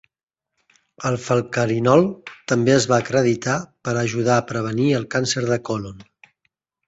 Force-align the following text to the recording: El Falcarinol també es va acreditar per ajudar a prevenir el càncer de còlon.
El 1.09 1.17
Falcarinol 1.25 2.01
també 2.53 2.73
es 2.77 2.87
va 2.93 2.97
acreditar 3.05 3.59
per 3.89 3.95
ajudar 4.05 4.37
a 4.39 4.45
prevenir 4.53 4.87
el 5.01 5.05
càncer 5.17 5.45
de 5.53 5.61
còlon. 5.69 6.01